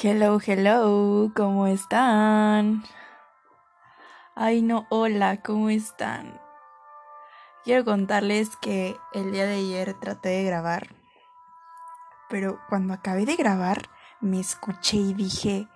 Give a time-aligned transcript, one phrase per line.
[0.00, 2.82] Hello, hello, ¿cómo están?
[4.34, 6.40] Ay, no, hola, ¿cómo están?
[7.62, 10.96] Quiero contarles que el día de ayer traté de grabar,
[12.30, 13.90] pero cuando acabé de grabar
[14.22, 15.68] me escuché y dije,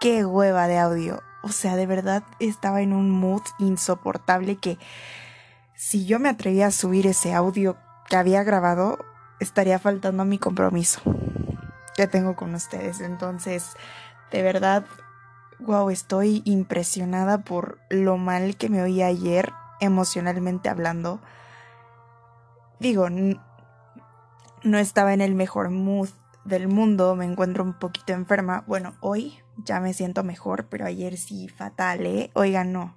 [0.00, 1.22] qué hueva de audio.
[1.42, 4.76] O sea, de verdad estaba en un mood insoportable que
[5.74, 8.98] si yo me atrevía a subir ese audio que había grabado,
[9.40, 11.00] estaría faltando a mi compromiso
[11.96, 13.00] que tengo con ustedes.
[13.00, 13.76] Entonces,
[14.30, 14.84] de verdad,
[15.60, 21.20] wow, estoy impresionada por lo mal que me oí ayer emocionalmente hablando.
[22.80, 26.08] Digo, no estaba en el mejor mood
[26.44, 28.64] del mundo, me encuentro un poquito enferma.
[28.66, 32.30] Bueno, hoy ya me siento mejor, pero ayer sí fatal, ¿eh?
[32.34, 32.96] Oigan, no.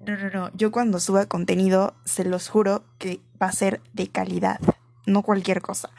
[0.00, 0.50] No, no, no.
[0.52, 4.60] Yo cuando suba contenido, se los juro que va a ser de calidad,
[5.06, 5.90] no cualquier cosa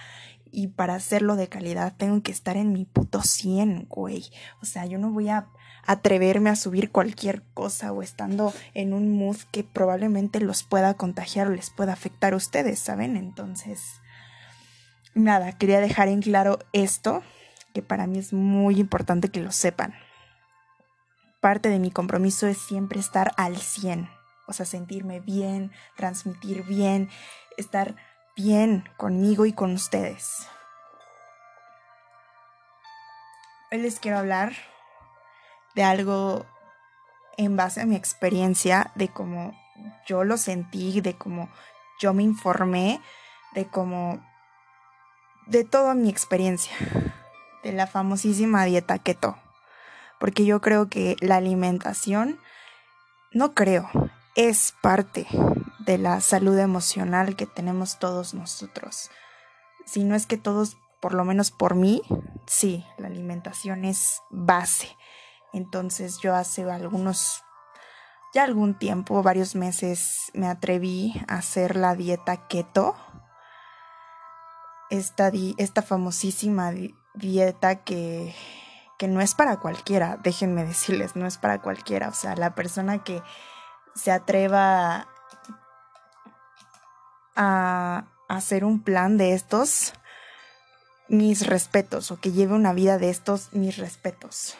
[0.56, 4.24] y para hacerlo de calidad tengo que estar en mi puto 100, güey.
[4.62, 5.50] O sea, yo no voy a
[5.86, 11.48] atreverme a subir cualquier cosa o estando en un mood que probablemente los pueda contagiar
[11.48, 13.18] o les pueda afectar a ustedes, ¿saben?
[13.18, 13.82] Entonces,
[15.14, 17.22] nada, quería dejar en claro esto,
[17.74, 19.94] que para mí es muy importante que lo sepan.
[21.42, 24.08] Parte de mi compromiso es siempre estar al 100,
[24.48, 27.10] o sea, sentirme bien, transmitir bien,
[27.58, 27.98] estar
[28.36, 30.48] bien conmigo y con ustedes.
[33.72, 34.54] Hoy les quiero hablar
[35.74, 36.46] de algo
[37.38, 39.54] en base a mi experiencia, de cómo
[40.06, 41.50] yo lo sentí, de cómo
[42.00, 43.02] yo me informé,
[43.54, 44.22] de cómo...
[45.48, 46.76] de toda mi experiencia,
[47.64, 49.38] de la famosísima dieta keto.
[50.20, 52.40] Porque yo creo que la alimentación,
[53.32, 53.90] no creo,
[54.36, 55.26] es parte
[55.86, 59.12] de la salud emocional que tenemos todos nosotros.
[59.86, 62.02] Si no es que todos, por lo menos por mí,
[62.48, 64.90] sí, la alimentación es base.
[65.54, 67.44] Entonces yo hace algunos,
[68.34, 72.96] ya algún tiempo, varios meses, me atreví a hacer la dieta keto.
[74.90, 76.72] Esta, esta famosísima
[77.14, 78.36] dieta que,
[78.98, 82.10] que no es para cualquiera, déjenme decirles, no es para cualquiera.
[82.10, 83.22] O sea, la persona que
[83.96, 85.08] se atreva
[87.36, 89.94] a hacer un plan de estos,
[91.08, 94.56] mis respetos, o que lleve una vida de estos, mis respetos.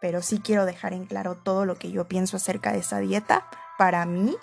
[0.00, 3.46] Pero sí quiero dejar en claro todo lo que yo pienso acerca de esa dieta
[3.78, 4.36] para mí,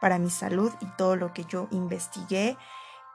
[0.00, 2.56] para mi salud y todo lo que yo investigué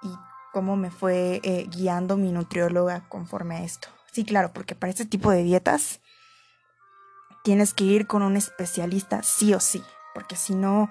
[0.01, 0.09] y
[0.53, 3.89] cómo me fue eh, guiando mi nutrióloga conforme a esto.
[4.11, 5.99] Sí, claro, porque para este tipo de dietas
[7.43, 9.83] tienes que ir con un especialista sí o sí,
[10.13, 10.89] porque si no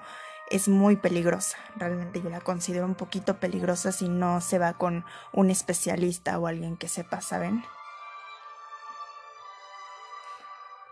[0.49, 1.57] es muy peligrosa.
[1.75, 6.47] Realmente yo la considero un poquito peligrosa si no se va con un especialista o
[6.47, 7.63] alguien que sepa, ¿saben?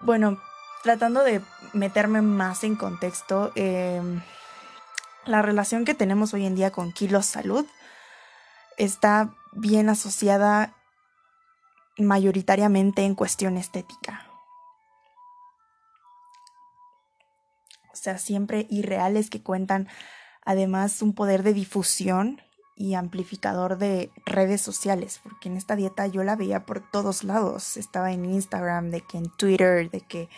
[0.01, 0.39] Bueno,
[0.83, 1.41] tratando de
[1.73, 4.21] meterme más en contexto, em,
[5.25, 7.65] la relación que tenemos hoy en día con Kilos Salud
[8.77, 10.75] está bien asociada
[11.97, 14.24] mayoritariamente en cuestión estética.
[18.05, 19.87] Sea, siempre irreales que cuentan
[20.45, 22.41] además un poder de difusión
[22.75, 27.77] y amplificador de redes sociales, porque en esta dieta yo la veía por todos lados,
[27.77, 30.29] estaba en Instagram, de que en Twitter, de que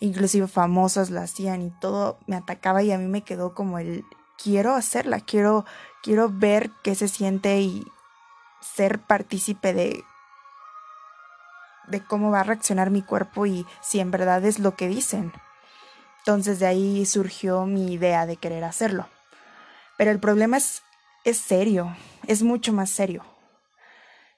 [0.00, 4.04] inclusive famosas la hacían y todo me atacaba y a mí me quedó como el
[4.42, 5.64] quiero hacerla, quiero
[6.02, 7.84] quiero ver qué se siente y
[8.60, 10.04] ser partícipe de
[11.88, 15.32] de cómo va a reaccionar mi cuerpo y si en verdad es lo que dicen.
[16.22, 19.08] Entonces de ahí surgió mi idea de querer hacerlo.
[19.98, 20.82] Pero el problema es,
[21.24, 21.96] es serio,
[22.28, 23.24] es mucho más serio,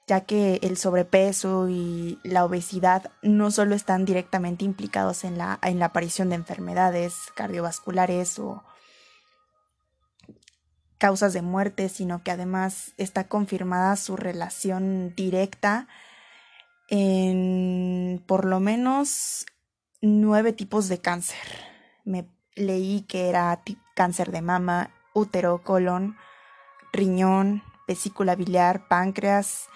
[0.07, 5.77] ya que el sobrepeso y la obesidad no solo están directamente implicados en la, en
[5.77, 8.63] la aparición de enfermedades cardiovasculares o
[10.97, 15.87] causas de muerte, sino que además está confirmada su relación directa
[16.89, 19.45] en por lo menos
[20.01, 21.74] nueve tipos de cáncer
[22.05, 23.61] me leí que era
[23.95, 26.15] cáncer de mama, útero, colon,
[26.93, 29.67] riñón, vesícula biliar, páncreas,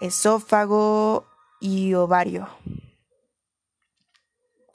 [0.00, 1.26] esófago
[1.60, 2.48] y ovario.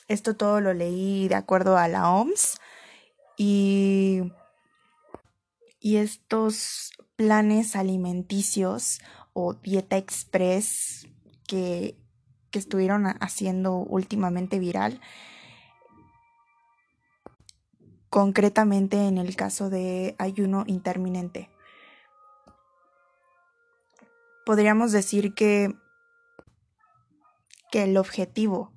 [0.07, 2.59] Esto todo lo leí de acuerdo a la OMS
[3.37, 4.31] y,
[5.79, 8.99] y estos planes alimenticios
[9.33, 11.07] o dieta express
[11.45, 11.97] que,
[12.51, 15.01] que estuvieron haciendo últimamente viral
[18.09, 21.49] concretamente en el caso de ayuno interminente.
[24.45, 25.75] Podríamos decir que
[27.71, 28.71] que el objetivo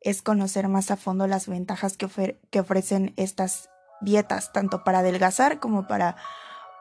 [0.00, 3.68] es conocer más a fondo las ventajas que, que ofrecen estas
[4.00, 6.16] dietas, tanto para adelgazar como para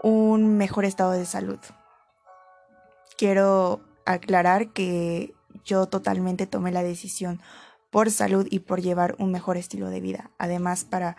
[0.04, 1.60] un mejor estado de salud.
[3.18, 5.34] Quiero aclarar que
[5.66, 7.42] yo totalmente tomé la decisión
[7.90, 10.30] por salud y por llevar un mejor estilo de vida.
[10.38, 11.18] Además, para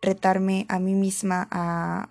[0.00, 2.08] retarme a mí misma a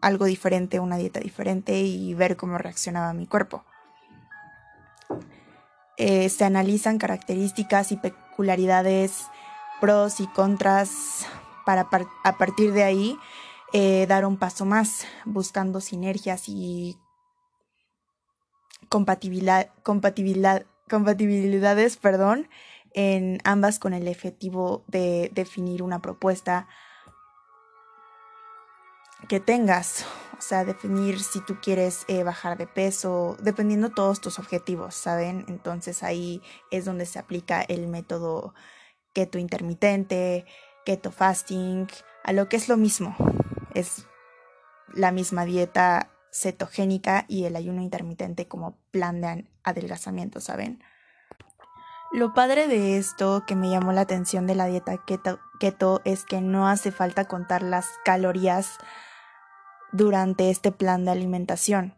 [0.00, 3.64] algo diferente, una dieta diferente y ver cómo reaccionaba mi cuerpo.
[5.96, 9.26] Eh, se analizan características y peculiaridades,
[9.80, 11.26] pros y contras
[11.66, 11.88] para
[12.24, 13.18] a partir de ahí
[13.72, 16.96] eh, dar un paso más, buscando sinergias y
[18.88, 22.48] compatibilidad, compatibilidad, compatibilidades perdón,
[22.94, 26.68] en ambas con el efectivo de definir una propuesta
[29.28, 30.06] que tengas,
[30.38, 35.44] o sea, definir si tú quieres eh, bajar de peso, dependiendo todos tus objetivos, ¿saben?
[35.48, 38.54] Entonces ahí es donde se aplica el método
[39.12, 40.46] keto intermitente,
[40.84, 41.86] keto fasting,
[42.24, 43.14] a lo que es lo mismo,
[43.74, 44.06] es
[44.94, 50.82] la misma dieta cetogénica y el ayuno intermitente como plan de adelgazamiento, ¿saben?
[52.10, 56.24] Lo padre de esto que me llamó la atención de la dieta keto, keto es
[56.24, 58.78] que no hace falta contar las calorías
[59.92, 61.94] durante este plan de alimentación.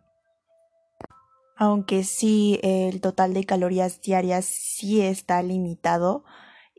[1.57, 6.25] Aunque sí el total de calorías diarias sí está limitado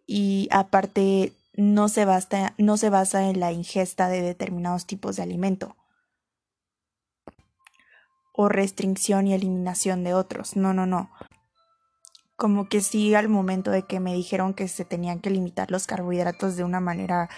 [0.08, 2.06] y aparte no se,
[2.58, 5.76] no se basa en la ingesta de determinados tipos de alimento
[8.34, 10.56] o restricción y eliminación de otros.
[10.56, 11.12] No, no, no.
[12.36, 15.86] Como que sí al momento de que me dijeron que se tenían que limitar los
[15.86, 17.30] carbohidratos de una manera,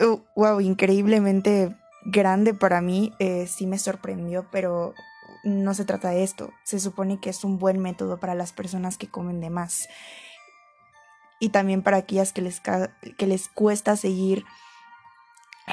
[0.00, 1.76] wow, uh, increíblemente
[2.06, 4.94] grande para mí, eh, sí me sorprendió, pero
[5.44, 6.52] no se trata de esto.
[6.64, 9.88] Se supone que es un buen método para las personas que comen de más.
[11.38, 14.44] Y también para aquellas que les, que les cuesta seguir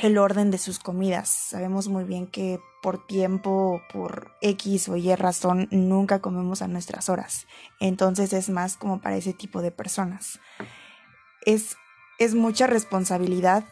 [0.02, 1.30] el orden de sus comidas.
[1.30, 7.10] Sabemos muy bien que por tiempo, por X o Y razón, nunca comemos a nuestras
[7.10, 7.48] horas.
[7.80, 10.40] Entonces es más como para ese tipo de personas.
[11.46, 11.78] Es,
[12.20, 13.64] es mucha responsabilidad.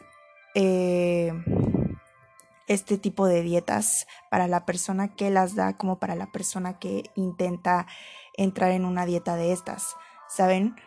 [0.55, 1.33] Eh,
[2.71, 7.03] este tipo de dietas para la persona que las da como para la persona que
[7.15, 7.85] intenta
[8.37, 9.97] entrar en una dieta de estas,
[10.29, 10.77] ¿saben?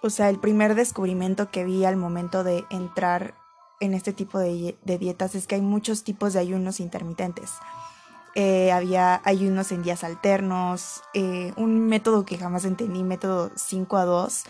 [0.00, 3.34] O sea, el primer descubrimiento que vi al momento de entrar
[3.80, 7.50] en este tipo de, dietas es que hay muchos tipos de ayunos intermitentes.
[8.36, 14.04] Eh, había ayunos en días alternos, eh, un método que jamás entendí, método 5 a
[14.04, 14.44] 2,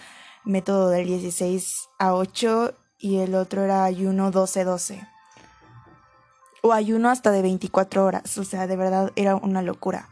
[0.45, 2.75] método del 16 a 8
[3.05, 5.07] y el otro era ayuno 12-12.
[6.63, 10.09] O ayuno hasta de 24 horas, o sea, de verdad era una locura.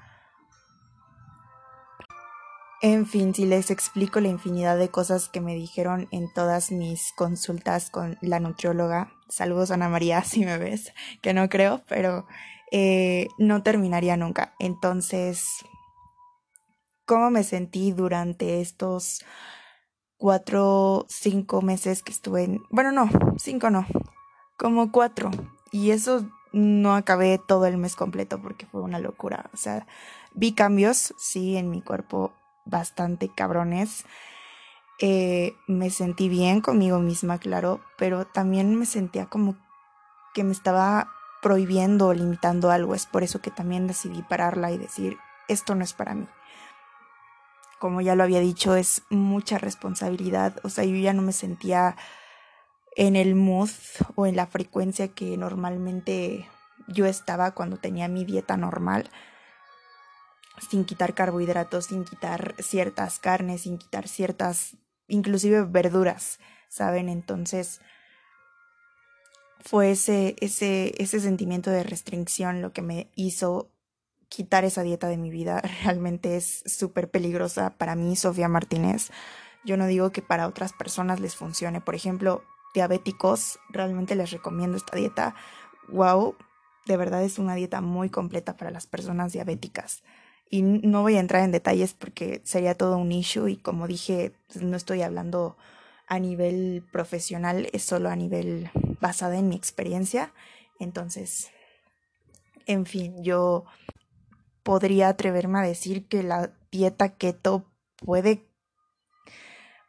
[2.82, 7.14] En fin, si les explico la infinidad de cosas que me dijeron en todas mis
[7.16, 10.92] consultas con la nutrióloga, saludos Ana María si me ves,
[11.22, 12.26] que no creo, pero
[12.72, 14.52] eh, no terminaría nunca.
[14.58, 15.46] Entonces,
[17.06, 19.24] ¿cómo me sentí durante estos
[20.22, 22.62] cuatro, cinco meses que estuve en...
[22.70, 23.84] Bueno, no, cinco no,
[24.56, 25.32] como cuatro.
[25.72, 29.50] Y eso no acabé todo el mes completo porque fue una locura.
[29.52, 29.84] O sea,
[30.32, 32.32] vi cambios, sí, en mi cuerpo
[32.64, 34.04] bastante cabrones.
[35.00, 39.56] Eh, me sentí bien conmigo misma, claro, pero también me sentía como
[40.34, 41.08] que me estaba
[41.42, 42.94] prohibiendo o limitando algo.
[42.94, 46.28] Es por eso que también decidí pararla y decir, esto no es para mí
[47.82, 50.60] como ya lo había dicho, es mucha responsabilidad.
[50.62, 51.96] O sea, yo ya no me sentía
[52.94, 53.70] en el mood
[54.14, 56.48] o en la frecuencia que normalmente
[56.86, 59.10] yo estaba cuando tenía mi dieta normal,
[60.70, 64.76] sin quitar carbohidratos, sin quitar ciertas carnes, sin quitar ciertas,
[65.08, 67.08] inclusive verduras, ¿saben?
[67.08, 67.80] Entonces
[69.58, 73.72] fue ese, ese, ese sentimiento de restricción lo que me hizo
[74.32, 75.60] quitar esa dieta de mi vida.
[75.84, 79.10] Realmente es súper peligrosa para mí, Sofía Martínez.
[79.64, 81.80] Yo no digo que para otras personas les funcione.
[81.80, 82.42] Por ejemplo,
[82.74, 85.34] diabéticos, realmente les recomiendo esta dieta.
[85.88, 86.36] Wow,
[86.86, 90.02] de verdad es una dieta muy completa para las personas diabéticas.
[90.48, 94.32] Y no voy a entrar en detalles porque sería todo un issue y como dije,
[94.48, 95.56] pues, no estoy hablando
[96.08, 98.70] a nivel profesional, es solo a nivel
[99.00, 100.32] basada en mi experiencia.
[100.78, 101.50] Entonces,
[102.66, 103.64] en fin, yo
[104.62, 107.64] podría atreverme a decir que la dieta keto
[107.96, 108.46] puede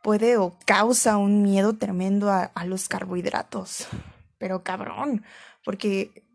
[0.03, 3.87] puede o causa un miedo tremendo a, los carbohidratos.
[4.37, 5.23] Pero cabrón,
[5.63, 6.25] porque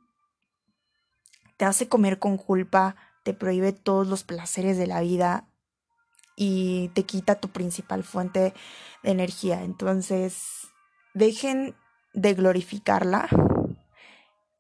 [1.59, 5.49] te hace comer con culpa, te prohíbe todos los placeres de la vida
[6.35, 8.55] y te quita tu principal fuente
[9.03, 9.63] de energía.
[9.63, 10.69] Entonces,
[11.13, 11.77] dejen
[12.15, 13.29] de glorificarla.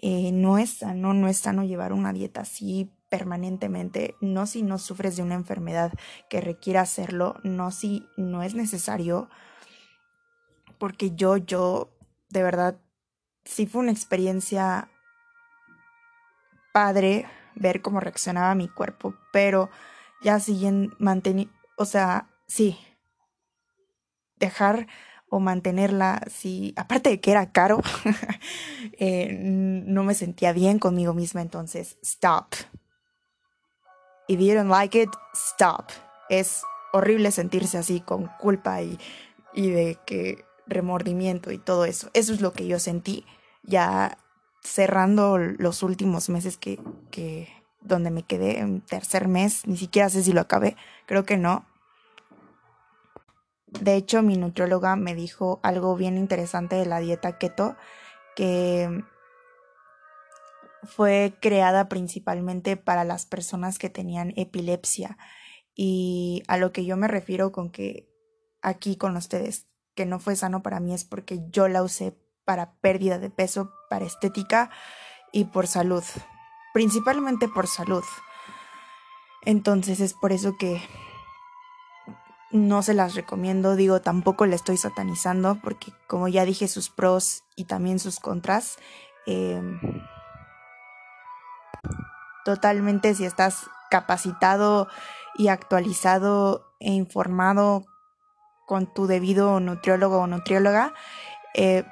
[0.00, 4.79] Eh, no es sano, no es sano llevar una dieta así permanentemente, no si no
[4.79, 5.93] sufres de una enfermedad
[6.29, 9.29] que requiera hacerlo, no si no es necesario,
[10.79, 11.91] porque yo, yo,
[12.29, 12.79] de verdad,
[13.45, 14.91] sí fue una experiencia
[16.73, 19.71] padre ver cómo reaccionaba mi cuerpo, pero
[20.23, 22.79] ya siguen manteniendo, o sea, sí,
[24.37, 24.87] dejar
[25.31, 27.81] o mantenerla, sí, aparte de que era caro,
[28.93, 32.55] eh, no me sentía bien conmigo misma, entonces, stop.
[34.28, 35.90] If you don't like it, stop.
[36.28, 38.99] Es horrible sentirse así con culpa y,
[39.54, 42.11] y de que remordimiento y todo eso.
[42.12, 43.25] Eso es lo que yo sentí
[43.62, 44.18] ya
[44.62, 46.78] cerrando los últimos meses que,
[47.11, 47.49] que
[47.80, 51.64] donde me quedé en tercer mes, ni siquiera sé si lo acabé, creo que no.
[53.66, 57.76] De hecho, mi nutrióloga me dijo algo bien interesante de la dieta keto,
[58.35, 59.04] que
[60.88, 65.18] fue creada principalmente para las personas que tenían epilepsia.
[65.75, 68.09] Y a lo que yo me refiero con que
[68.62, 72.73] aquí con ustedes, que no fue sano para mí, es porque yo la usé para
[72.80, 74.71] pérdida de peso, para estética
[75.33, 76.04] y por salud.
[76.75, 78.04] Principalmente por salud.
[79.45, 80.80] Entonces es por eso que
[82.50, 87.45] no se las recomiendo, digo, tampoco la estoy satanizando porque como ya dije sus pros
[87.57, 88.78] y también sus contras,
[89.26, 89.78] em,
[92.49, 94.88] totalmente si estás capacitado
[95.37, 97.85] y actualizado e informado
[98.67, 100.95] con tu debido nutriólogo o nutrióloga,
[101.52, 101.85] eh,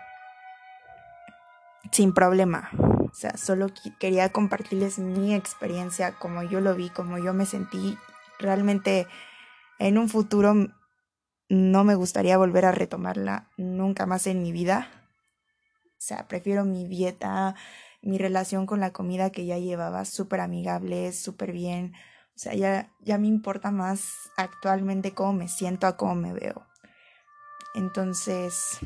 [1.93, 2.71] sin problema.
[2.81, 3.67] O sea, solo
[4.01, 7.99] quería compartirles mi experiencia, como yo lo vi, como yo me sentí.
[8.39, 9.07] Realmente
[9.79, 10.55] en un futuro
[11.51, 14.89] no me gustaría volver a retomarla nunca más en mi vida.
[15.85, 17.57] O sea, prefiero mi dieta,
[18.07, 21.93] mi relación con la comida que ya llevaba súper amigable, súper bien.
[22.37, 26.65] O sea, ya, ya me importa más actualmente cómo me siento a cómo me veo.
[27.75, 28.79] Entonces,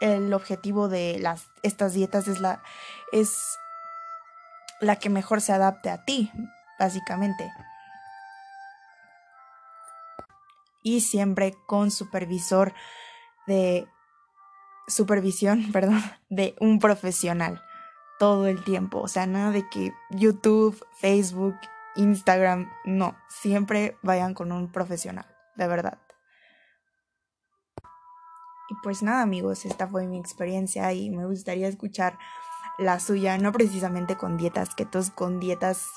[0.00, 2.62] el objetivo de las, estas dietas es la,
[3.10, 3.58] es
[4.80, 6.30] la que mejor se adapte a ti,
[6.78, 7.50] básicamente.
[10.84, 12.72] Y siempre con supervisor
[13.48, 13.88] de
[14.88, 17.62] supervisión, perdón, de un profesional
[18.18, 19.00] todo el tiempo.
[19.00, 21.54] O sea, nada de que YouTube, Facebook,
[21.96, 25.26] Instagram, no, siempre vayan con un profesional,
[25.56, 25.98] de verdad.
[28.70, 32.18] Y pues nada amigos, esta fue mi experiencia y me gustaría escuchar
[32.78, 35.88] la suya, no precisamente con dietas ketos, con dietas,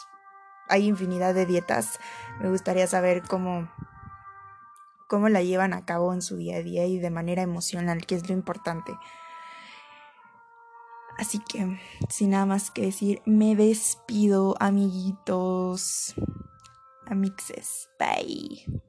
[0.70, 2.00] hay infinidad de dietas.
[2.40, 3.70] Me gustaría saber cómo,
[5.12, 8.16] cómo la llevan a cabo en su día a día y de manera emocional, que
[8.16, 8.94] es lo importante.
[11.18, 11.78] Así que,
[12.08, 16.16] sin nada más que decir, me despido, amiguitos.
[17.08, 17.90] Amixes.
[18.00, 18.82] Bye.